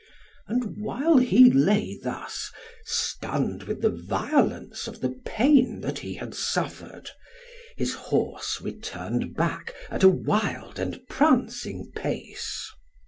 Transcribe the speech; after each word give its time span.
And 0.47 0.77
while 0.81 1.17
he 1.17 1.51
lay 1.51 1.99
thus, 2.01 2.51
stunned 2.85 3.61
with 3.65 3.83
the 3.83 3.91
violence 3.91 4.87
of 4.87 4.99
the 4.99 5.11
pain 5.27 5.81
that 5.81 5.99
he 5.99 6.15
had 6.15 6.33
suffered, 6.33 7.11
his 7.77 7.93
horse 7.93 8.59
returned 8.61 9.35
back 9.35 9.75
at 9.91 10.01
a 10.01 10.09
wild 10.09 10.79
and 10.79 11.07
prancing 11.07 11.91
pace. 11.95 12.67